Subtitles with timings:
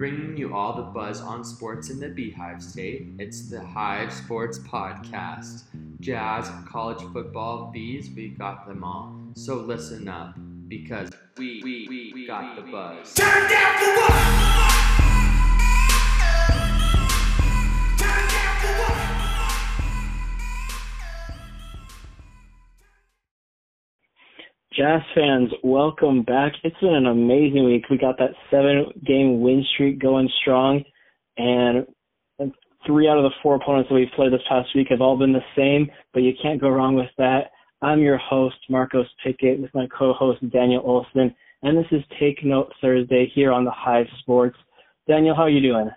[0.00, 3.06] bringing you all the buzz on sports in the Beehive State.
[3.18, 5.64] It's the Hive Sports Podcast.
[6.00, 9.14] Jazz, college football, bees, we got them all.
[9.34, 10.36] So listen up,
[10.68, 13.12] because we, we, we, we got the buzz.
[13.12, 14.10] Turn down for what?
[17.98, 19.19] Turn down for what?
[24.80, 26.54] Jazz fans, welcome back.
[26.64, 27.84] It's been an amazing week.
[27.90, 30.82] We got that seven game win streak going strong,
[31.36, 31.86] and
[32.86, 35.34] three out of the four opponents that we've played this past week have all been
[35.34, 37.50] the same, but you can't go wrong with that.
[37.82, 42.42] I'm your host, Marcos Pickett, with my co host, Daniel Olson, and this is Take
[42.42, 44.56] Note Thursday here on the Hive Sports.
[45.06, 45.90] Daniel, how are you doing?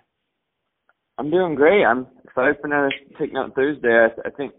[1.16, 1.86] I'm doing great.
[1.86, 3.88] I'm excited for another Take Note Thursday.
[3.88, 4.52] I, I think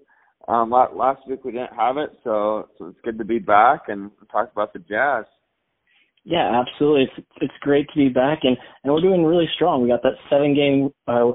[0.48, 4.12] um, last week we didn't have it, so so it's good to be back and
[4.32, 5.26] talk about the Jazz.
[6.24, 7.04] Yeah, absolutely.
[7.04, 9.82] It's it's great to be back, and and we're doing really strong.
[9.82, 11.30] We got that seven game uh,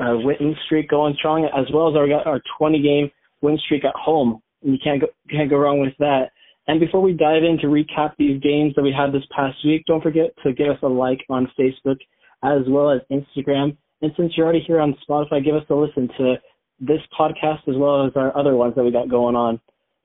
[0.00, 3.94] uh, win streak going strong, as well as our our 20 game win streak at
[3.94, 4.40] home.
[4.62, 6.30] And you can't go can't go wrong with that.
[6.68, 9.84] And before we dive in to recap these games that we had this past week,
[9.86, 11.98] don't forget to give us a like on Facebook
[12.42, 13.76] as well as Instagram.
[14.02, 16.34] And since you're already here on Spotify, give us a listen to
[16.80, 19.60] this podcast as well as our other ones that we got going on.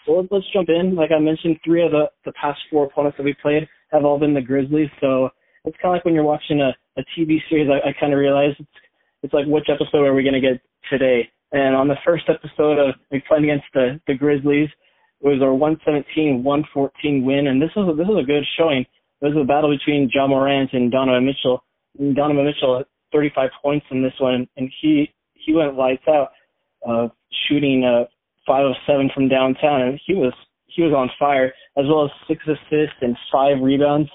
[0.06, 0.96] So let's, let's jump in.
[0.96, 4.20] Like I mentioned, three of the, the past four opponents that we played have all
[4.20, 4.90] been the Grizzlies.
[5.00, 5.30] So
[5.66, 8.20] it's kind of like when you're watching a, a TV series, I, I kind of
[8.20, 8.70] realize it's,
[9.24, 11.30] it's like which episode are we going to get today?
[11.52, 14.70] And on the first episode of like playing against the, the Grizzlies,
[15.22, 18.82] it was our 117-114 win, and this was a, this was a good showing.
[19.22, 21.64] It was a battle between Ja Morant and Donovan Mitchell.
[22.16, 26.30] Donovan Mitchell had 35 points in this one, and he he went lights out,
[26.88, 27.08] uh,
[27.48, 28.06] shooting
[28.46, 30.34] five of seven from downtown, and he was
[30.68, 34.10] he was on fire, as well as six assists and five rebounds,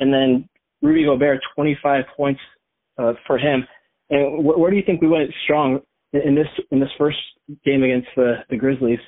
[0.00, 0.48] and then
[0.82, 2.40] Rudy Gobert 25 points
[2.98, 3.66] uh, for him.
[4.10, 5.80] And wh- where do you think we went strong
[6.12, 7.18] in this in this first
[7.64, 8.98] game against the the Grizzlies?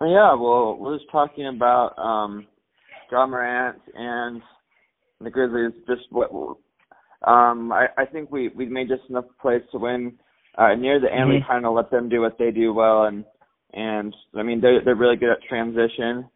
[0.00, 2.46] Yeah, well, we're just talking about um,
[3.10, 4.42] Ja Morant and
[5.20, 5.72] the Grizzlies.
[5.86, 6.30] Just what
[7.26, 10.14] um, I, I think we we made just enough plays to win.
[10.56, 11.46] Uh, near the end, we Mhm.
[11.46, 13.24] kind of let them do what they do well, and
[13.72, 16.28] and I mean they're they're really good at transition,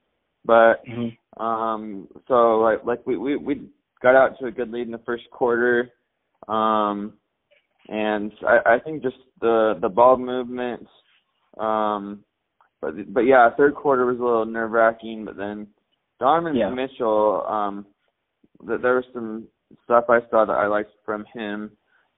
[0.44, 1.08] but Mm-hmm.
[1.40, 3.68] Um, so like like we we we
[4.02, 5.90] got out to a good lead in the first quarter,
[6.48, 7.12] um,
[7.88, 10.88] and I, I think just the the ball movement,
[11.58, 12.24] um,
[12.80, 15.68] but but yeah, third quarter was a little nerve wracking, but then
[16.18, 16.70] Donovan Yeah.
[16.70, 17.86] Mitchell, um,
[18.66, 19.46] th- there was some
[19.84, 21.70] stuff I saw that I liked from him.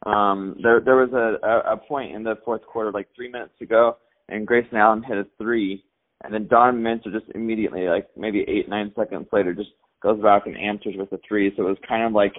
[0.06, 3.98] Um, there there was a, a point in the fourth quarter, like three minutes ago,
[4.28, 5.84] and Grayson Allen hit a three,
[6.24, 9.70] and then Don Minter just immediately, like maybe eight nine seconds later, just
[10.02, 11.52] goes back and answers with a three.
[11.56, 12.32] So it was kind of like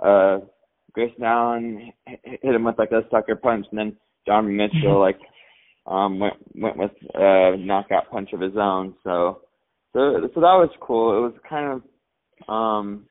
[0.00, 0.38] uh
[0.92, 3.96] Grayson Allen hit him with like a sucker punch, and then
[4.26, 5.18] Don Mitchell like
[5.86, 8.94] um went went with a knockout punch of his own.
[9.02, 9.40] So
[9.92, 11.16] so so that was cool.
[11.18, 11.82] It was kind
[12.48, 13.06] of um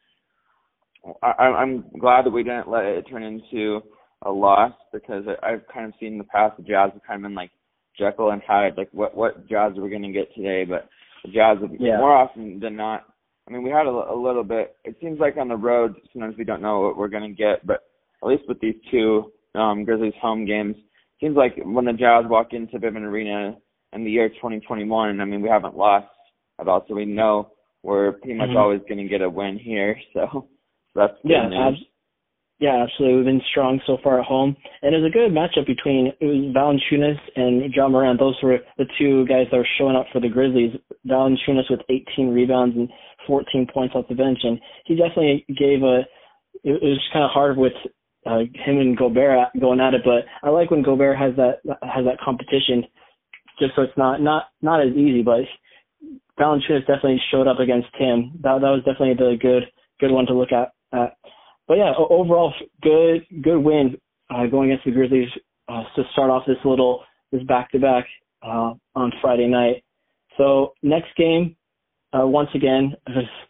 [1.21, 3.81] I- I'm glad that we didn't let it turn into
[4.23, 7.17] a loss because I, I've kind of seen in the past the Jazz have kind
[7.19, 7.51] of been like
[7.97, 10.65] Jekyll and Hyde, like what what Jazz are we going to get today?
[10.65, 10.89] But
[11.23, 11.97] the Jazz have Yeah.
[11.97, 13.05] more often than not.
[13.47, 14.75] I mean, we had a, a little bit.
[14.83, 17.65] It seems like on the road sometimes we don't know what we're going to get,
[17.65, 17.83] but
[18.21, 20.75] at least with these two um Grizzlies home games,
[21.21, 23.55] seems like when the Jazz walk into Vivint Arena
[23.93, 26.07] in the year 2021, I mean, we haven't lost
[26.59, 27.51] at all, so we know
[27.83, 28.57] we're pretty much Mhm.
[28.57, 29.95] always going to get a win here.
[30.13, 30.47] So, so
[30.95, 31.85] that's good Yeah, news.
[32.59, 33.17] Yeah, absolutely.
[33.17, 36.55] We've been strong so far at home, and it was a good matchup between it
[36.55, 38.19] Valanciunas and Ja Morant.
[38.19, 40.73] Those were the two guys that were showing up for the Grizzlies.
[41.05, 42.89] Valanciunas with 18 rebounds and
[43.27, 45.99] 14 points off the bench, and he definitely gave a.
[46.63, 47.73] It, it was kind of hard with
[48.25, 52.05] uh, him and Gobert going at it, but I like when Gobert has that has
[52.05, 52.83] that competition,
[53.59, 55.21] just so it's not not not as easy.
[55.21, 55.41] But
[56.39, 58.31] Valanciunas definitely showed up against him.
[58.41, 59.63] That that was definitely the good
[59.99, 60.73] good one to look at.
[60.91, 61.15] at.
[61.67, 63.97] But yeah, overall good good win
[64.29, 65.29] uh, going against the Grizzlies
[65.67, 68.05] uh, to start off this little this back to back
[68.41, 69.83] on Friday night.
[70.37, 71.55] So next game,
[72.13, 72.95] uh, once again,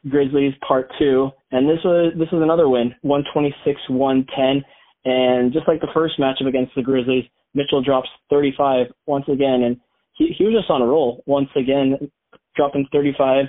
[0.10, 4.64] Grizzlies part two, and this was this was another win, 126-110,
[5.06, 9.78] and just like the first matchup against the Grizzlies, Mitchell drops 35 once again, and
[10.14, 11.98] he he was just on a roll once again,
[12.56, 13.46] dropping 35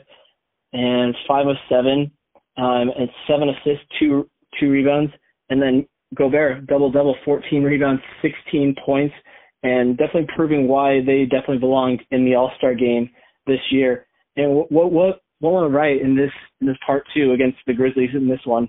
[0.74, 2.10] and five of seven,
[2.58, 4.28] um, and seven assists, two
[4.58, 5.12] two rebounds,
[5.50, 9.14] and then Gobert double double, 14 rebounds, 16 points,
[9.62, 13.10] and definitely proving why they definitely belonged in the All Star game
[13.46, 14.06] this year.
[14.36, 18.14] And what what what went right in this in this part two against the Grizzlies
[18.14, 18.68] in this one?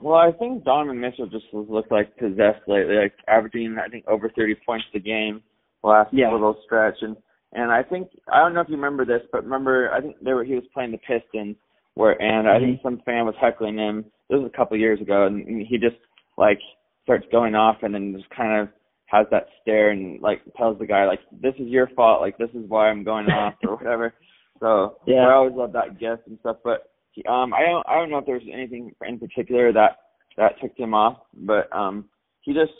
[0.00, 4.30] Well, I think Donovan Mitchell just looked like possessed lately, like averaging I think over
[4.30, 5.42] 30 points a game
[5.82, 6.30] last Yeah.
[6.30, 7.16] little stretch, and
[7.52, 10.36] and I think I don't know if you remember this, but remember I think there
[10.36, 11.56] were he was playing the Pistons
[11.94, 12.64] where and I mm-hmm.
[12.64, 14.04] think some fan was heckling him.
[14.28, 15.96] This was a couple of years ago, and he just
[16.36, 16.60] like
[17.04, 18.68] starts going off and then just kind of
[19.06, 22.50] has that stare and like tells the guy like this is your fault, like this
[22.50, 24.14] is why I'm going off or whatever.
[24.60, 25.26] So Yeah.
[25.26, 28.18] I always love that gift and stuff, but he, um I don't I don't know
[28.18, 29.96] if there's anything in particular that
[30.36, 32.04] that ticked him off, but um
[32.42, 32.72] he just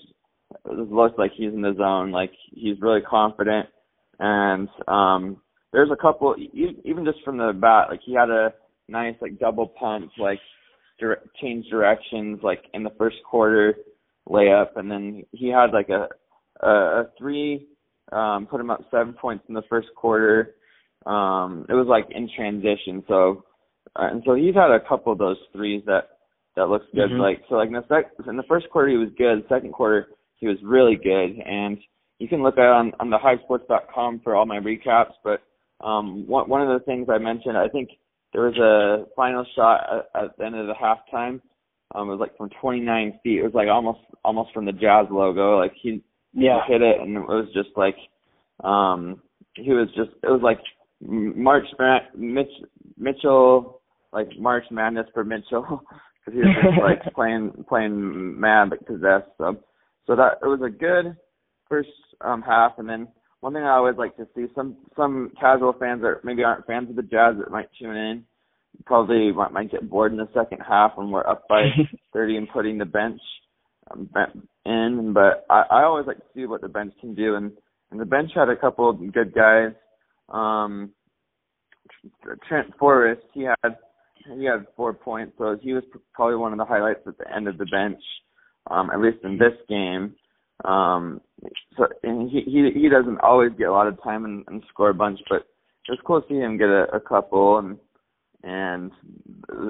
[0.67, 3.67] it looks like he's in the zone, like he's really confident
[4.19, 5.39] and um
[5.73, 6.35] there's a couple
[6.85, 8.53] even just from the bat like he had a
[8.89, 10.41] nice like double pump like
[10.99, 13.75] dire- change directions like in the first quarter
[14.29, 16.09] layup and then he had like a
[16.67, 17.67] a, a three
[18.12, 20.55] um put him up seven points in the first quarter.
[21.06, 23.45] Um it was like in transition so
[23.97, 26.09] uh, and so he's had a couple of those threes that
[26.56, 27.11] that looks good.
[27.11, 27.21] Mhm.
[27.21, 29.44] like so like in the sec in the first quarter he was good.
[29.49, 31.39] Second quarter he was really good.
[31.47, 31.79] And
[32.19, 35.41] you can look at on on the hivesports.com for all my recaps but
[35.81, 37.91] um one one of the things I mentioned I think
[38.33, 39.81] there was a final shot
[40.15, 41.41] at, at the end of the halftime.
[41.95, 43.39] Um it was like from 29 feet.
[43.39, 45.59] It was like almost almost from the Jazz logo.
[45.59, 46.03] Like he
[46.33, 46.61] Yeah.
[46.67, 47.97] hit it and it was just like
[48.65, 49.23] um
[49.55, 50.61] he was just it was like
[51.01, 51.65] March
[52.17, 52.51] Mitch
[52.97, 53.81] Mitchell
[54.13, 55.83] like March Madness for Mitchell
[56.27, 59.29] because he was just like playing playing mad but possessed.
[59.39, 59.57] So
[60.07, 61.17] so that it was a good
[61.69, 61.89] first
[62.21, 63.09] um half and then
[63.40, 66.90] one thing I always like to see some some casual fans that maybe aren't fans
[66.90, 68.25] of the Jazz that might tune in
[68.87, 71.62] probably might, might get bored in the second half when we're up by
[72.12, 73.20] 30 and putting the bench
[73.90, 74.08] um,
[74.64, 77.52] in, but I, I always like to see what the bench can do, and,
[77.90, 79.73] and the bench had a couple of good guys.
[80.29, 80.91] Um,
[82.49, 83.76] Trent Forrest, he had
[84.37, 87.49] he had four points, so he was probably one of the highlights at the end
[87.49, 88.02] of the bench,
[88.70, 90.14] um, at least in this game.
[90.64, 91.20] Um,
[91.76, 94.90] so and he he he doesn't always get a lot of time and, and score
[94.90, 95.46] a bunch, but
[95.88, 97.78] it was cool to see him get a, a couple, and
[98.43, 98.90] and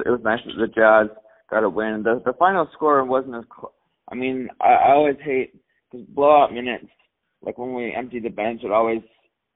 [0.06, 1.14] it was nice that the Jazz
[1.50, 2.02] got a win.
[2.02, 3.44] The the final score wasn't as.
[3.54, 3.74] Cl-
[4.10, 5.52] I mean, I, I always hate
[5.90, 6.86] because blowout minutes.
[7.42, 9.02] Like when we empty the bench, it always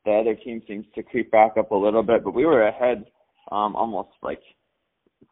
[0.05, 2.25] the other team seems to creep back up a little bit.
[2.25, 3.07] But we were ahead,
[3.51, 4.41] um, almost like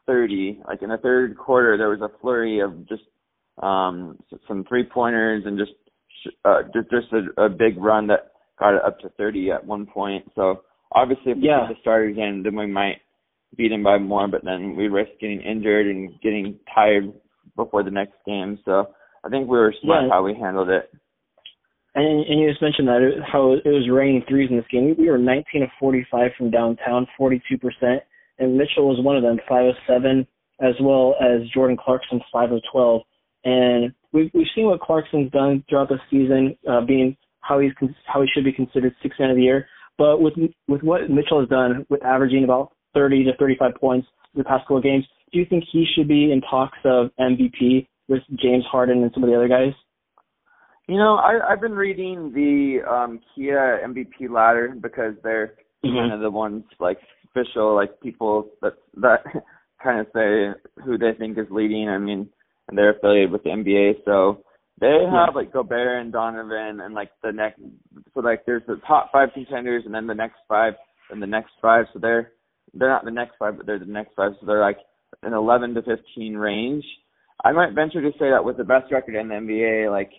[0.07, 0.61] thirty.
[0.67, 3.03] Like in the third quarter, there was a flurry of just
[3.63, 4.19] um
[4.49, 5.73] some three pointers and just
[6.45, 9.87] uh just just a, a big run that got it up to thirty at one
[9.87, 10.25] point.
[10.35, 10.63] So
[10.93, 11.67] obviously, if we Yeah.
[11.67, 12.99] put the starters in, then we might
[13.57, 14.29] beat him by more.
[14.29, 17.13] But then we risk getting injured and getting tired
[17.57, 18.59] before the next game.
[18.65, 18.89] So
[19.25, 20.11] I think we were smart Yeah.
[20.11, 20.91] how we handled it.
[21.95, 24.95] And and you just mentioned that it, how it was raining threes in this game.
[24.97, 28.03] We were 19 of 45 from downtown, 42 percent,
[28.39, 30.27] and Mitchell was one of them, 5 of 7,
[30.61, 33.03] as well as Jordan Clarkson, 5 of 12.
[33.45, 37.95] And we've we've seen what Clarkson's done throughout the season, uh, being how he's con-
[38.07, 39.67] how he should be considered sixth man of the year.
[39.99, 40.35] But with
[40.69, 44.79] with what Mitchell has done, with averaging about 30 to 35 points the past couple
[44.79, 49.03] of games, do you think he should be in talks of MVP with James Harden
[49.03, 49.73] and some of the other guys?
[50.89, 56.21] You know, I, I've been reading the um Kia MVP ladder because they're kind of
[56.21, 56.99] the ones like
[57.31, 59.23] official, like people that that
[59.83, 60.49] kind of say
[60.85, 61.89] who they think is leading.
[61.89, 62.29] I mean,
[62.71, 64.45] and they're affiliated with the NBA, so
[64.81, 67.61] they have like Gobert and Donovan and like the next.
[68.15, 70.73] So like there's the top five contenders and then the next five
[71.11, 71.85] and the next five.
[71.93, 72.33] So they're
[72.73, 74.33] they're not the next five, but they're the next five.
[74.41, 74.79] So they're like
[75.23, 76.85] an 11 to 15 range.
[77.45, 80.13] I might venture to say that with the best record in the NBA, like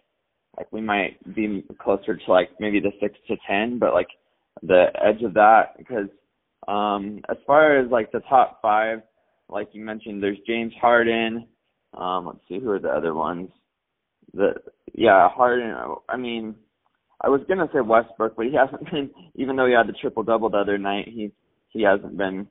[0.57, 4.09] like we might be closer to like maybe the six to ten, but like
[4.61, 6.09] the edge of that because
[6.67, 8.99] um as far as like the top five,
[9.49, 11.47] like you mentioned, there's James Harden.
[11.93, 13.49] Um, let's see who are the other ones.
[14.33, 14.53] The
[14.93, 15.73] yeah, Harden.
[16.07, 16.55] I mean,
[17.21, 19.09] I was gonna say Westbrook, but he hasn't been.
[19.35, 21.31] Even though he had the triple double the other night, he
[21.69, 22.47] he hasn't been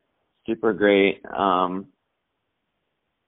[0.46, 1.22] super great.
[1.26, 1.86] Um,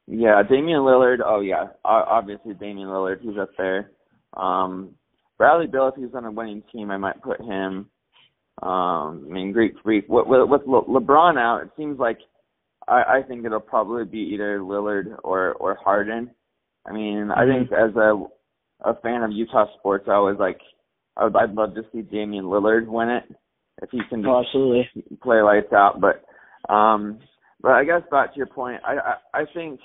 [0.07, 1.19] yeah, Damian Lillard.
[1.25, 3.21] Oh yeah, obviously Damian Lillard.
[3.21, 3.91] He's up there.
[4.37, 4.95] Um,
[5.39, 7.89] Bradley Beal, if he's on a winning team, I might put him.
[8.63, 10.05] Um, I mean, Greek Freak.
[10.09, 12.19] With, with, Le- LeBron out, it seems like
[12.89, 16.31] I, I think it'll probably be either Lillard or or Harden.
[16.87, 18.25] I mean, I think as a
[18.85, 20.59] a fan of Utah sports, I was like,
[21.17, 23.25] I would, I'd love to see Damian Lillard win it
[23.81, 24.89] if he can Oh, absolutely.
[25.23, 26.01] play lights out.
[26.01, 26.25] But
[26.73, 27.21] um
[27.61, 29.81] but I guess back to your point, I I, I think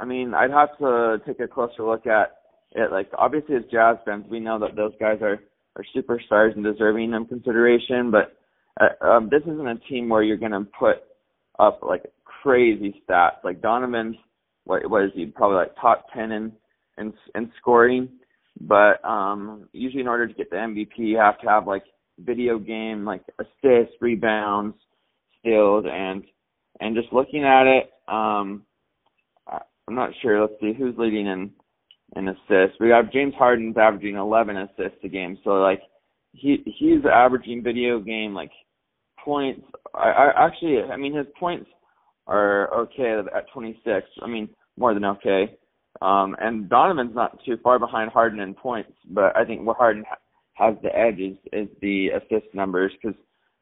[0.00, 2.32] I mean I'd have to take a closer look at
[2.72, 2.90] it.
[2.90, 5.38] Like obviously as Jazz fans, we know that those guys are
[5.76, 8.10] are superstars and deserving of consideration.
[8.10, 8.36] But
[8.80, 10.96] uh, um, this isn't a team where you're going to put
[11.58, 12.02] up like
[12.44, 13.42] crazy stats.
[13.42, 14.16] Like Donovan's
[14.64, 16.52] what what is he probably like top ten in
[16.98, 18.08] in in scoring.
[18.60, 21.84] But um usually in order to get the MVP, you have to have like
[22.18, 24.76] video game like assists, rebounds,
[25.40, 26.22] steals, and
[26.80, 28.62] and just looking at it, um
[29.86, 30.40] I'm not sure.
[30.40, 31.50] Let's see who's leading in
[32.16, 32.78] in assists.
[32.78, 35.80] We have James Harden's averaging 11 assists a game, so like
[36.32, 38.52] he he's averaging video game like
[39.22, 39.62] points.
[39.94, 41.66] I, I actually, I mean his points
[42.26, 44.06] are okay at 26.
[44.22, 45.56] I mean more than okay.
[46.02, 50.04] Um, and Donovan's not too far behind Harden in points, but I think where Harden
[50.08, 50.16] ha-
[50.54, 53.16] has the edge is, is the assist numbers because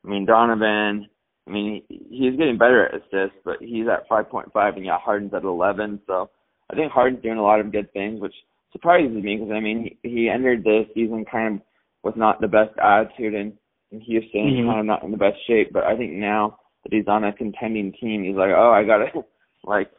[0.05, 1.09] I mean Donovan.
[1.47, 5.35] I mean he, he's getting better at assists, but he's at 5.5, and yeah, Harden's
[5.35, 6.01] at 11.
[6.07, 6.31] So
[6.71, 8.35] I think Harden's doing a lot of good things, which
[8.73, 11.63] surprises me because I mean he, he entered the season kind of
[12.03, 13.53] with not the best attitude and,
[13.93, 14.69] and Houston mm-hmm.
[14.69, 15.71] kind of not in the best shape.
[15.73, 19.07] But I think now that he's on a contending team, he's like, oh, I gotta
[19.65, 19.91] like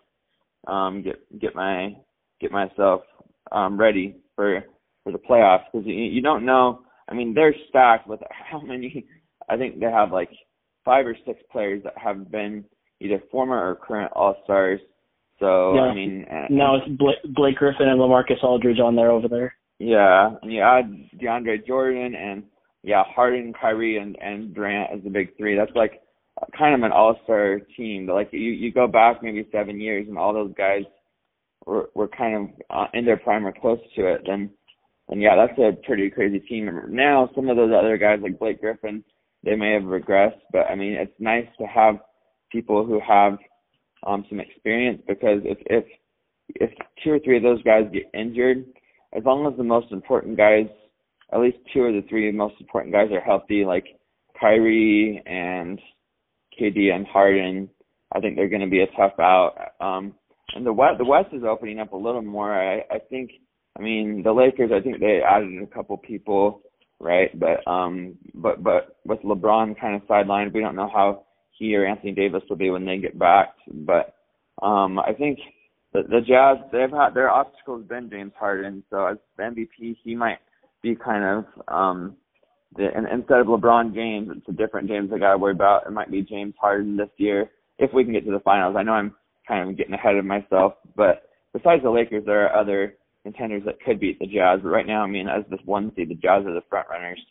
[0.67, 1.95] um get get my
[2.39, 3.01] get myself
[3.51, 4.63] um ready for
[5.03, 6.81] for the playoffs because you, you don't know.
[7.09, 8.21] I mean, they're stacked with
[8.51, 9.05] how many.
[9.49, 10.29] I think they have like
[10.85, 12.63] five or six players that have been
[13.01, 14.79] either former or current All Stars.
[15.39, 15.81] So yeah.
[15.81, 19.55] I mean, now it's Blake, Blake Griffin and LaMarcus Aldridge on there over there.
[19.79, 20.85] Yeah, and you add
[21.21, 22.43] DeAndre Jordan and
[22.83, 25.57] yeah, Harden, Kyrie, and and Durant as the big three.
[25.57, 26.01] That's like
[26.57, 28.07] kind of an all-star team.
[28.07, 30.83] Like you you go back maybe seven years, and all those guys
[31.65, 34.21] were were kind of uh, in their prime or close to it.
[34.25, 34.49] Then,
[35.09, 36.69] and yeah, that's a pretty crazy team.
[36.89, 39.03] Now some of those other guys like Blake Griffin,
[39.43, 41.95] they may have regressed, but I mean it's nice to have
[42.51, 43.37] people who have
[44.05, 45.85] um some experience because if if
[46.55, 46.71] if
[47.03, 48.65] two or three of those guys get injured
[49.15, 50.67] as long as the most important guys,
[51.31, 53.85] at least two of the three most important guys are healthy, like
[54.39, 55.79] Kyrie and
[56.59, 57.69] KD and Harden,
[58.11, 59.55] I think they're going to be a tough out.
[59.79, 60.13] Um,
[60.55, 62.53] and the West, the West is opening up a little more.
[62.53, 63.31] I, I think.
[63.77, 64.71] I mean, the Lakers.
[64.71, 66.61] I think they added a couple people,
[66.99, 67.29] right?
[67.39, 71.85] But um, but but with LeBron kind of sidelined, we don't know how he or
[71.85, 73.55] Anthony Davis will be when they get back.
[73.67, 74.15] But
[74.61, 75.39] um, I think
[75.93, 80.15] the, the Jazz they've had their obstacles been James Harden, so as the MVP he
[80.15, 80.39] might
[80.81, 82.17] be kind of um
[82.75, 85.85] the and instead of LeBron James, it's a different James I gotta worry about.
[85.87, 87.49] It might be James Harden this year
[87.79, 88.75] if we can get to the finals.
[88.77, 89.13] I know I'm
[89.47, 93.81] kind of getting ahead of myself, but besides the Lakers, there are other contenders that
[93.85, 94.59] could beat the Jazz.
[94.61, 97.21] But right now, I mean, as this one seed, the Jazz are the front runners.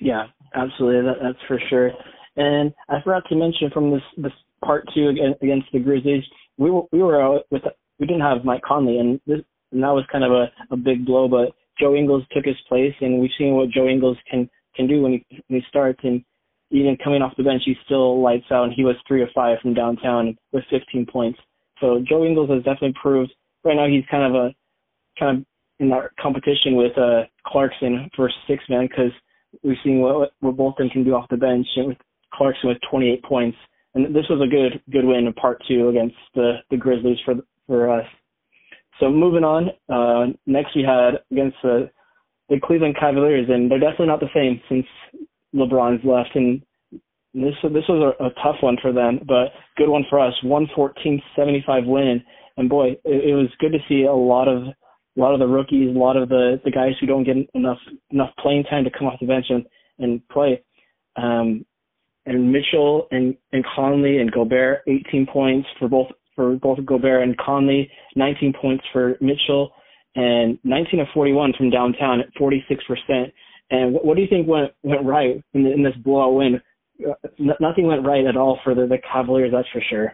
[0.00, 1.02] Yeah, absolutely.
[1.02, 1.90] That, that's for sure.
[2.36, 4.32] And I forgot to mention from this this
[4.64, 5.08] part two
[5.40, 6.24] against the Grizzlies,
[6.58, 7.62] we were we were out with
[7.98, 9.40] we didn't have Mike Conley, and this
[9.72, 11.28] and that was kind of a a big blow.
[11.28, 15.02] But Joe Ingles took his place, and we've seen what Joe Ingles can can do
[15.02, 16.00] when he when he starts.
[16.02, 16.24] And
[16.70, 18.64] even coming off the bench, he still lights out.
[18.64, 21.38] And he was three of five from downtown with 15 points.
[21.80, 23.32] So Joe Ingles has definitely proved.
[23.64, 24.54] Right now, he's kind of a
[25.18, 25.44] kind of
[25.78, 29.12] in that competition with uh Clarkson for six man because
[29.62, 31.98] we've seen what what both of them can do off the bench, and with
[32.32, 33.58] Clarkson with 28 points
[33.94, 37.34] and this was a good good win in part two against the the Grizzlies for
[37.66, 38.06] for us.
[39.00, 41.90] So moving on, uh, next we had against the
[42.48, 44.86] the Cleveland Cavaliers, and they're definitely not the same since
[45.54, 46.30] LeBron's left.
[46.34, 46.62] And
[47.32, 50.34] this this was a, a tough one for them, but good one for us.
[50.44, 52.22] 114-75 win,
[52.56, 54.64] and boy, it, it was good to see a lot of
[55.16, 57.78] a lot of the rookies, a lot of the the guys who don't get enough
[58.10, 59.64] enough playing time to come off the bench and
[59.98, 60.62] and play.
[61.16, 61.64] Um,
[62.26, 67.36] and Mitchell and, and Conley and Gobert, 18 points for both for both Gobert and
[67.38, 69.72] Conley, 19 points for Mitchell,
[70.14, 73.32] and 19 of 41 from downtown at 46 percent.
[73.70, 76.60] And what, what, do you think went went right in, the, in this blowout win?
[77.04, 80.12] Uh, n- nothing went right at all for the, the Cavaliers, that's for sure.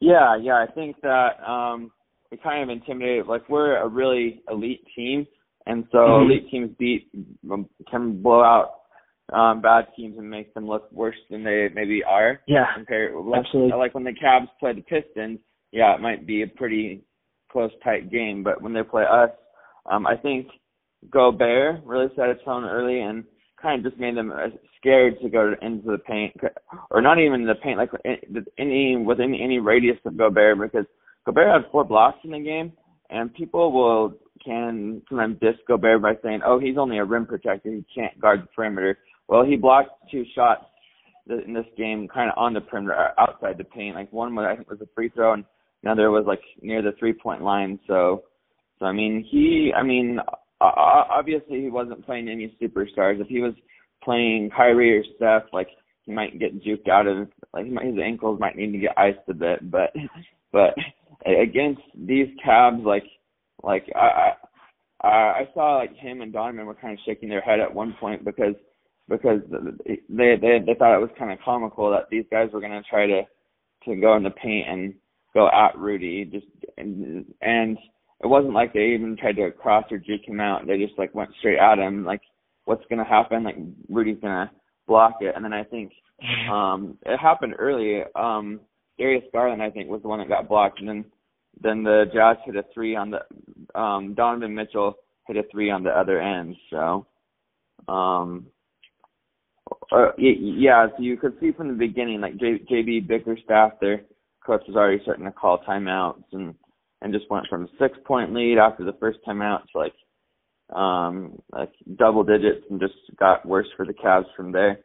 [0.00, 1.90] Yeah, yeah, I think that um
[2.30, 3.26] we kind of intimidated.
[3.26, 5.26] Like we're a really elite team,
[5.66, 6.30] and so mm-hmm.
[6.30, 7.08] elite teams beat
[7.90, 8.81] can blow out
[9.32, 12.40] um, bad teams and make them look worse than they maybe are.
[12.46, 13.76] Yeah, compared like, absolutely.
[13.78, 15.38] Like when the Cavs play the Pistons,
[15.70, 17.02] yeah, it might be a pretty
[17.50, 18.42] close, tight game.
[18.42, 19.30] But when they play us,
[19.90, 20.48] um, I think
[21.10, 23.24] Gobert really set a tone early and
[23.60, 24.48] kind of just made them uh,
[24.78, 26.34] scared to go into the paint,
[26.90, 27.90] or not even the paint, like
[28.58, 30.86] any within any radius of Gobert, because
[31.24, 32.72] Gobert had four blocks in the game,
[33.10, 34.14] and people will
[34.44, 38.42] can sometimes diss Gobert by saying, "Oh, he's only a rim protector; he can't guard
[38.42, 38.98] the perimeter."
[39.32, 40.66] Well, he blocked two shots
[41.26, 43.96] in this game, kind of on the perimeter, uh, outside the paint.
[43.96, 45.46] Like one was, I think, was a free throw, and
[45.82, 47.80] another was like near the three point line.
[47.86, 48.24] So,
[48.78, 50.18] so I mean, he, I mean,
[50.60, 53.22] obviously he wasn't playing any superstars.
[53.22, 53.54] If he was
[54.04, 55.68] playing Kyrie or Steph, like
[56.02, 59.34] he might get juked out of, like his ankles might need to get iced a
[59.34, 59.70] bit.
[59.70, 59.94] But,
[60.52, 60.74] but
[61.24, 63.06] against these Cavs, like
[63.62, 64.32] like I
[65.00, 67.96] I I saw like him and Donovan were kind of shaking their head at one
[67.98, 68.56] point because
[69.12, 69.40] because
[70.08, 72.82] they they they thought it was kind of comical that these guys were going to
[72.88, 73.22] try to
[73.84, 74.94] to go in the paint and
[75.34, 76.46] go at Rudy just
[76.78, 77.76] and and
[78.22, 80.66] it wasn't like they even tried to cross or juke him out.
[80.66, 82.04] They just like went straight at him.
[82.04, 82.22] Like
[82.64, 83.44] what's going to happen?
[83.44, 83.56] Like
[83.88, 84.50] Rudy's going to
[84.86, 85.34] block it.
[85.34, 85.92] And then I think
[86.50, 88.02] um it happened early.
[88.16, 88.60] Um
[88.98, 91.04] Darius Garland I think was the one that got blocked and then
[91.60, 94.94] then the Jazz hit a three on the um Donovan Mitchell
[95.26, 96.56] hit a three on the other end.
[96.70, 97.06] So
[97.88, 98.46] um
[99.92, 104.02] uh, yeah, so you could see from the beginning, like J, JB Bickerstaff, their
[104.44, 106.54] coach was already starting to call timeouts and
[107.00, 109.94] and just went from six point lead after the first timeout to like
[110.76, 114.80] um like double digits and just got worse for the Cavs from there.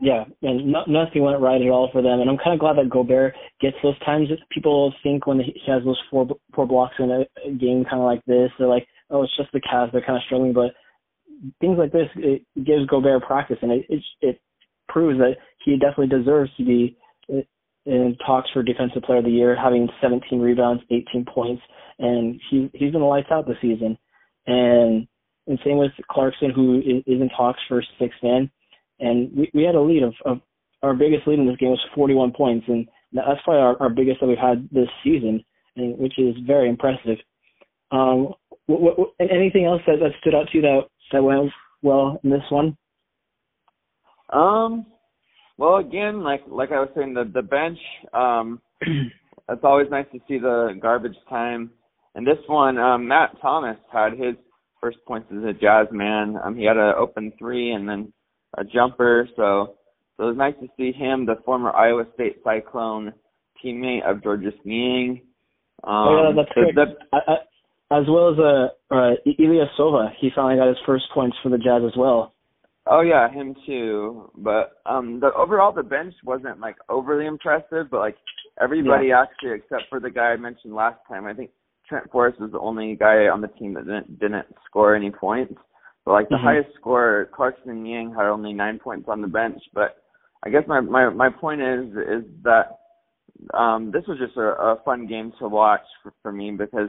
[0.00, 2.20] Yeah, and no, nothing went right at all for them.
[2.20, 4.28] And I'm kind of glad that Gobert gets those times.
[4.50, 8.24] People think when he has those four four blocks in a game, kind of like
[8.24, 9.90] this, they're like, oh, it's just the Cavs.
[9.90, 10.72] They're kind of struggling, but
[11.60, 14.40] things like this it gives Gobert practice, and it it, it
[14.88, 16.96] proves that he definitely deserves to be
[17.86, 21.62] in talks for Defensive Player of the Year, having 17 rebounds, 18 points,
[21.98, 23.96] and he he's been lights out this season.
[24.46, 25.06] And
[25.46, 28.50] and same with Clarkson, who is, in talks for sixth man
[29.00, 30.40] and we, we had a lead of, of
[30.82, 34.20] our biggest lead in this game was 41 points, and that's probably our, our biggest
[34.20, 35.44] that we've had this season,
[35.76, 37.18] and, which is very impressive.
[37.90, 38.34] Um,
[38.66, 40.80] what, what, anything else that, that stood out to you that
[41.12, 41.50] that went
[41.82, 42.76] well in this one?
[44.32, 44.86] Um,
[45.56, 47.78] well, again, like like I was saying, the the bench.
[48.12, 51.70] Um, it's always nice to see the garbage time.
[52.14, 54.34] And this one, um, Matt Thomas had his
[54.80, 56.36] first points as a Jazz man.
[56.42, 58.12] Um, he had an open three, and then
[58.56, 59.28] a jumper.
[59.36, 59.76] So,
[60.16, 63.12] so it was nice to see him, the former Iowa State Cyclone
[63.64, 65.22] teammate of Georges Niang.
[65.84, 66.74] Um, oh, yeah, that's great.
[66.74, 67.36] The, I, I,
[67.90, 71.82] as well as uh, uh, Ilyasova, he finally got his first points for the Jazz
[71.86, 72.34] as well.
[72.90, 74.30] Oh yeah, him too.
[74.36, 78.16] But um the overall the bench wasn't like overly impressive, but like
[78.60, 79.22] everybody yeah.
[79.22, 81.50] actually except for the guy I mentioned last time, I think
[81.86, 85.54] Trent Forrest was the only guy on the team that didn't didn't score any points.
[86.06, 86.44] But like the mm-hmm.
[86.44, 89.60] highest scorer, Clarkson and Niang had only nine points on the bench.
[89.74, 89.96] But
[90.42, 92.78] I guess my my my point is is that
[93.52, 96.88] um this was just a, a fun game to watch for, for me because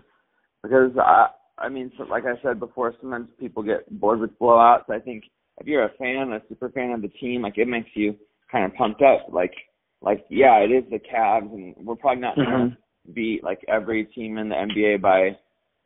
[0.63, 4.89] because I I mean so, like I said before, sometimes people get bored with blowouts.
[4.89, 5.23] I think
[5.59, 8.15] if you're a fan, a super fan of the team, like it makes you
[8.51, 9.27] kind of pumped up.
[9.31, 9.53] Like
[10.01, 12.51] like yeah, it is the Cavs, and we're probably not mm-hmm.
[12.51, 12.77] gonna
[13.13, 15.37] beat like every team in the NBA by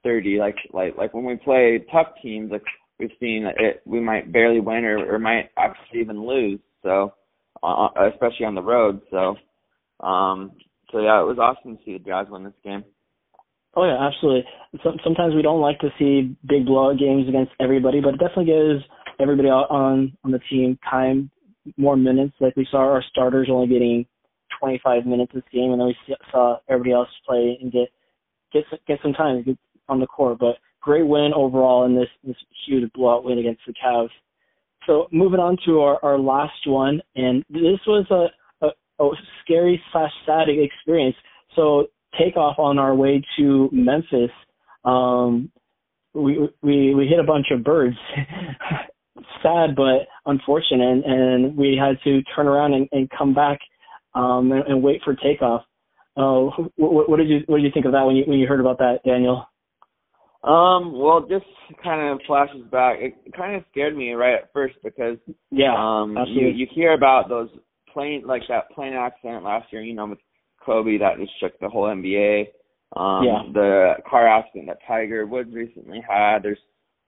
[0.04, 0.40] 30.
[0.40, 2.64] Like like like when we play tough teams, like
[3.00, 6.60] we've seen it we might barely win or, or might actually even lose.
[6.84, 7.14] So
[7.64, 9.02] uh, especially on the road.
[9.10, 9.36] So
[10.06, 10.52] um
[10.92, 12.84] so yeah, it was awesome to see the Jazz win this game.
[13.76, 14.46] Oh yeah, absolutely.
[15.04, 18.84] sometimes we don't like to see big blowout games against everybody, but it definitely gives
[19.20, 21.32] everybody on on the team time,
[21.78, 22.34] more minutes.
[22.40, 24.06] Like we saw our starters only getting
[24.60, 27.90] 25 minutes this game, and then we saw everybody else play and get
[28.52, 29.58] get get some time get
[29.90, 30.38] on the court.
[30.40, 34.10] But great win overall in this this huge blowout win against the Cavs.
[34.86, 39.10] So moving on to our, our last one, and this was a, a, a
[39.44, 41.16] scary slash sad experience.
[41.56, 44.32] So takeoff on our way to Memphis,
[44.86, 45.52] um,
[46.14, 47.98] we we we hit a bunch of birds.
[49.44, 53.60] sad but unfortunate, and we had to turn around and, and come back
[54.16, 55.64] um, and, and wait for takeoff.
[56.16, 58.48] Uh, what, what did you what did you think of that when you when you
[58.48, 59.46] heard about that, Daniel?
[60.44, 61.46] Um, well, just
[61.82, 62.98] kind of flashes back.
[63.00, 65.18] It kind of scared me right at first because
[65.52, 66.52] yeah, um, absolutely.
[66.52, 67.50] you you hear about those
[67.92, 69.82] plane like that plane accident last year.
[69.82, 70.20] You know, with
[70.66, 72.48] Kobe that just shook the whole NBA.
[72.96, 73.42] Um, yeah.
[73.52, 76.40] The car accident that Tiger Woods recently had.
[76.44, 76.60] There's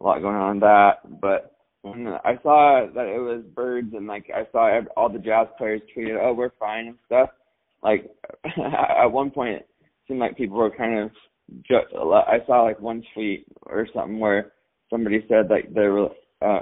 [0.01, 4.29] a lot going on in that, but I saw that it was birds and like
[4.33, 7.29] I saw all the jazz players tweeted, "Oh, we're fine" and stuff.
[7.83, 8.09] Like
[8.45, 9.67] at one point, it
[10.07, 11.11] seemed like people were kind of
[11.69, 14.53] I saw like one tweet or something where
[14.89, 16.09] somebody said like they were
[16.41, 16.61] uh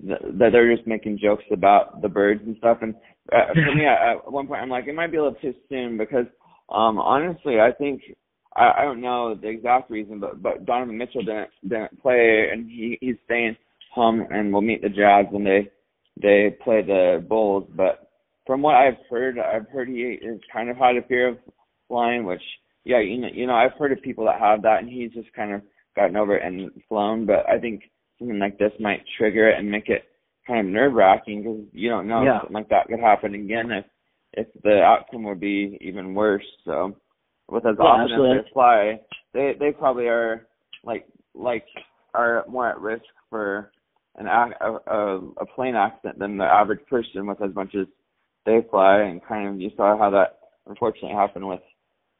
[0.00, 2.94] that they're just making jokes about the birds and stuff and
[3.32, 5.98] uh, for me at one point I'm like it might be a little too soon
[5.98, 6.26] because
[6.70, 8.02] um honestly I think
[8.54, 12.66] I, I don't know the exact reason but but Donovan Mitchell didn't didn't play and
[12.68, 13.56] he he's staying
[13.94, 15.70] home and we'll meet the Jazz when they
[16.20, 18.10] they play the Bulls but
[18.46, 21.38] from what I've heard I've heard he is kind of had a fear of
[21.88, 22.42] flying which
[22.88, 25.30] yeah, you know, you know, I've heard of people that have that, and he's just
[25.34, 25.60] kind of
[25.94, 27.26] gotten over it and flown.
[27.26, 27.82] But I think
[28.18, 30.04] something like this might trigger it and make it
[30.48, 32.36] kind of nerve wracking because you don't know yeah.
[32.36, 33.84] if something like that could happen again if
[34.32, 36.44] if the outcome would be even worse.
[36.64, 36.96] So,
[37.48, 38.38] with as Yeah, often absolutely.
[38.38, 39.00] as they fly,
[39.32, 40.46] they they probably are
[40.82, 41.64] like like
[42.14, 43.70] are more at risk for
[44.16, 47.86] an a, a a plane accident than the average person with as much as
[48.46, 51.60] they fly and kind of you saw how that unfortunately happened with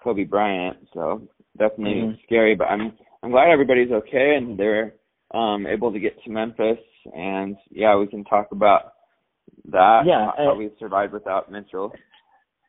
[0.03, 0.79] Kobe Bryant.
[0.93, 1.23] So
[1.59, 2.23] definitely Mhm.
[2.25, 4.95] scary, but I'm I'm glad everybody's okay and they're
[5.33, 6.79] um able to get to Memphis
[7.15, 8.93] and yeah, we can talk about
[9.71, 11.93] that Yeah, how uh, we survived without Mitchell.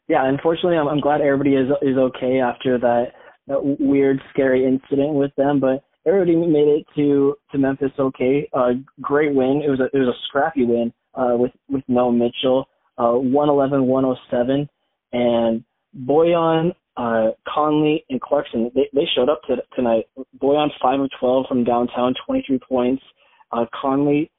[0.07, 3.11] Yeah, unfortunately, I'm, I'm glad everybody is is okay after that
[3.47, 5.59] that weird, scary incident with them.
[5.59, 8.49] But everybody made it to to Memphis okay.
[8.53, 8.71] Uh,
[9.01, 9.61] great win.
[9.65, 12.67] It was a it was a scrappy win uh, with with no Mitchell.
[12.97, 14.67] Uh, 111-107,
[15.13, 15.63] and
[16.05, 20.05] Bojan, uh, Conley, and Clarkson they they showed up to, tonight.
[20.41, 23.03] Bojan five of 12 from downtown, 23 points.
[23.51, 24.31] Uh, Conley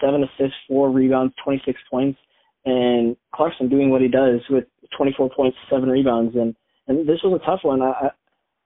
[0.00, 2.18] seven assists, four rebounds, 26 points
[2.68, 4.64] and Clarkson doing what he does with
[4.96, 6.54] 24 points, seven rebounds, and
[6.86, 8.10] and this was a tough one I,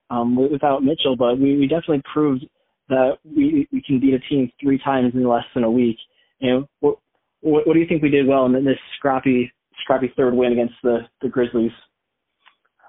[0.09, 2.45] um, without Mitchell, but we, we definitely proved
[2.89, 5.97] that we we can beat a team three times in less than a week.
[6.39, 6.97] You know, what
[7.41, 9.51] what, what do you think we did well in this scrappy
[9.81, 11.71] scrappy third win against the the Grizzlies?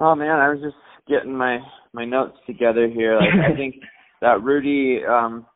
[0.01, 0.77] Oh man, I was just
[1.09, 1.59] getting my
[1.93, 3.17] my notes together here.
[3.17, 3.77] Like I think
[4.21, 5.47] that Rudy, um,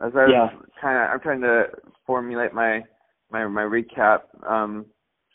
[0.00, 0.58] as I was Yeah.
[0.80, 1.70] kind of, I'm trying to
[2.06, 2.84] formulate my
[3.30, 4.86] my my recap um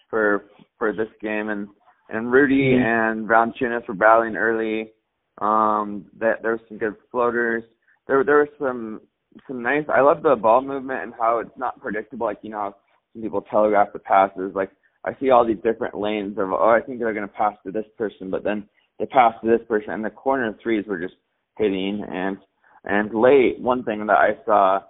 [0.09, 0.45] for
[0.77, 1.67] for this game, and
[2.09, 2.83] and Rudy Mhm.
[2.83, 4.93] and Valanciunas were battling early.
[5.39, 7.63] Um, that there were some good floaters.
[8.07, 9.01] There there were some
[9.47, 9.85] some nice.
[9.89, 12.27] I love the ball movement and how it's not predictable.
[12.27, 12.75] Like you know,
[13.13, 14.53] some people telegraph the passes.
[14.55, 14.71] Like
[15.05, 17.71] I see all these different lanes of oh, I think they're going to pass to
[17.71, 18.67] this person, but then
[18.99, 21.15] they pass to this person, and the corner threes were just
[21.57, 22.03] hitting.
[22.07, 22.37] And
[22.85, 24.81] and late, one thing that I saw,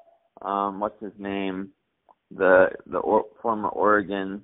[0.41, 1.69] um, what's his name,
[2.35, 4.41] the the or, former Oregon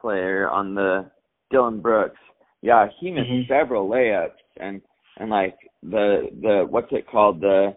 [0.00, 1.10] player on the
[1.50, 2.20] Dillon Brooks.
[2.62, 3.48] Yeah, he missed Mhm.
[3.48, 4.80] several layups, and
[5.18, 7.76] and like the the what's it called the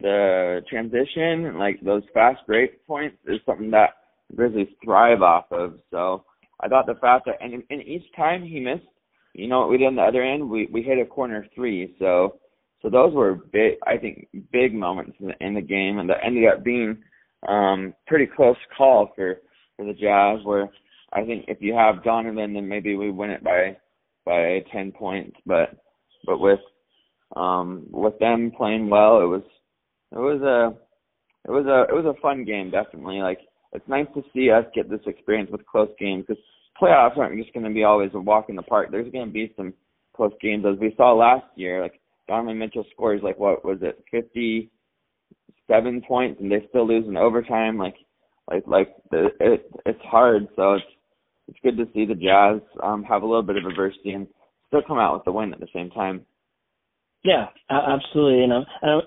[0.00, 3.94] the transition, like those fast break points, is something that
[4.34, 5.78] Grizzlies thrive off of.
[5.90, 6.24] So
[6.60, 8.86] I thought the fact that and, and each time he missed,
[9.34, 11.94] you know what we did on the other end, we we hit a corner three.
[11.98, 12.38] So
[12.82, 16.24] so those were big, I think, big moments in the, in the game, and that
[16.24, 16.98] ended up being
[17.48, 19.40] um pretty close call for
[19.76, 20.44] for the Jazz.
[20.44, 20.68] Where
[21.12, 23.76] I think if you have Donovan, then maybe we win it by
[24.26, 25.36] by ten points.
[25.46, 25.76] But
[26.26, 26.60] but with
[27.36, 29.42] um with them playing well, it was
[30.10, 30.76] it was a
[31.48, 33.18] it was a it was a fun game definitely.
[33.18, 33.38] Like
[33.72, 36.42] it's nice to see us get this experience with close games because
[36.80, 38.88] playoffs aren't just going to be always a walk in the park.
[38.90, 39.72] There's going to be some
[40.14, 41.82] close games as we saw last year.
[41.82, 42.00] Like
[42.32, 44.70] Donovan Mitchell scores like what was it, fifty
[45.70, 47.76] seven points, and they still lose in overtime.
[47.76, 47.96] Like
[48.50, 50.48] like like the, it it's hard.
[50.56, 50.84] So it's
[51.48, 54.26] it's good to see the Jazz um have a little bit of adversity and
[54.68, 56.24] still come out with the win at the same time.
[57.22, 58.40] Yeah, absolutely.
[58.40, 59.02] You know, and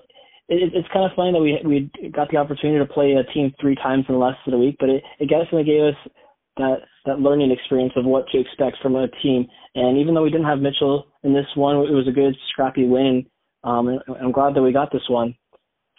[0.48, 3.52] it, it's kind of funny that we we got the opportunity to play a team
[3.60, 6.12] three times in less than a week, but it it definitely gave us
[6.56, 9.46] that that learning experience of what to expect from a team.
[9.74, 12.86] And even though we didn't have Mitchell in this one, it was a good scrappy
[12.86, 13.26] win.
[13.64, 15.34] Um, I'm glad that we got this one.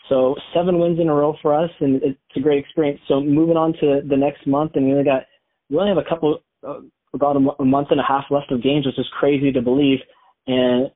[0.09, 2.99] So seven wins in a row for us, and it's a great experience.
[3.07, 5.23] So moving on to the next month, and we only got
[5.69, 6.79] we only have a couple uh,
[7.13, 9.99] about a, a month and a half left of games, which is crazy to believe.
[10.47, 10.89] And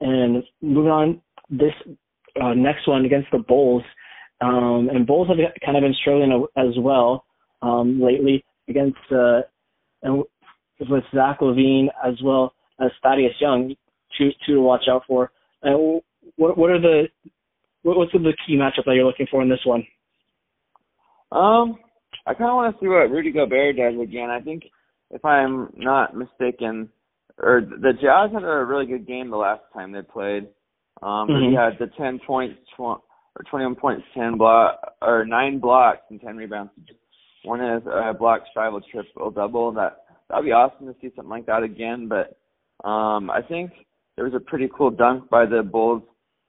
[0.00, 1.72] and moving on this
[2.40, 3.82] uh, next one against the Bulls,
[4.40, 7.24] um, and Bulls have kind of been struggling as well
[7.60, 9.40] um, lately against uh,
[10.02, 10.22] and
[10.88, 13.74] with Zach LaVine as well as Thaddeus Young,
[14.16, 15.30] two two to watch out for.
[15.62, 16.00] And
[16.36, 17.08] what what are the
[17.82, 19.84] what, what's the key matchup that you're looking for in this one?
[21.30, 21.78] Um,
[22.26, 24.30] I kind of want to see what Rudy Gobert does again.
[24.30, 24.64] I think
[25.10, 26.88] if I'm not mistaken,
[27.38, 30.48] or the Jazz had a really good game the last time they played.
[31.02, 31.48] Um, Mhm.
[31.50, 36.20] he had the 10 points, tw- or 21 points, 10 block, or nine blocks and
[36.20, 36.72] 10 rebounds.
[37.44, 39.72] One is a block shy triple double.
[39.72, 42.08] That that'd be awesome to see something like that again.
[42.08, 42.38] But
[42.86, 43.70] um, I think
[44.16, 46.02] there was a pretty cool dunk by the Bulls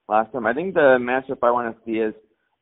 [0.08, 0.46] last time.
[0.46, 2.14] I think the matchup I want to see is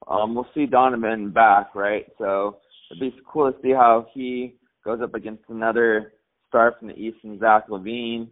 [0.08, 2.06] um, we'll see Donovan back, right?
[2.18, 2.58] So
[2.92, 6.14] it'd be cool to see how he goes up against another
[6.48, 8.30] star from the East and Zach LaVine.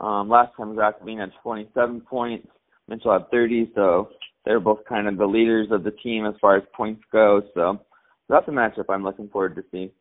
[0.00, 2.48] Um, last time Zach LaVine had 27 points,
[2.88, 4.10] Mitchell had 30, so
[4.44, 7.42] they're both kind of the leaders of the team as far as points go.
[7.54, 7.80] So
[8.28, 9.92] that's a matchup I'm looking forward to see.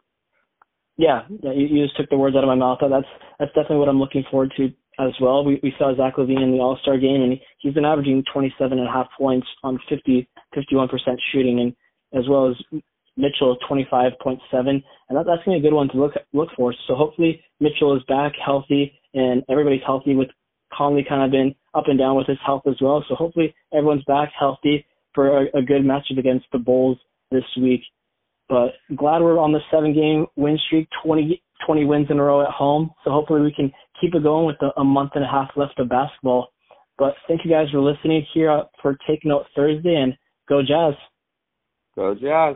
[0.98, 2.80] Yeah, yeah, you, you just took the words out of my mouth.
[2.82, 3.06] That's
[3.40, 5.46] that's definitely what I'm looking forward to as well.
[5.46, 8.78] We we saw Zach LaVine in the All Star game, and he's been averaging 27
[8.78, 11.76] and a half points on 50 51 percent shooting, and
[12.20, 12.82] as well as
[13.16, 16.74] Mitchell 25.7, and that, that's gonna be a good one to look look for.
[16.88, 20.30] So hopefully Mitchell is back healthy, and everybody's healthy with
[20.74, 23.04] Conley kind of been up and down with his health as well.
[23.08, 26.98] So hopefully everyone's back healthy for a, a good matchup against the Bulls
[27.32, 27.82] this week.
[28.50, 32.42] But glad we're on the seven game win streak, 20, 20 wins in a row
[32.42, 32.92] at home.
[33.04, 35.80] So hopefully we can keep it going with a, a month and a half left
[35.80, 36.50] of basketball.
[36.98, 40.14] But thank you guys for listening here uh, for Take Note Thursday and
[40.48, 40.94] go Jazz.
[41.96, 42.56] Go Jazz.